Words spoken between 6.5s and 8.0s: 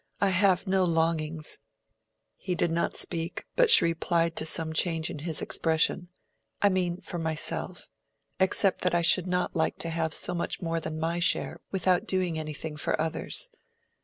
"I mean, for myself.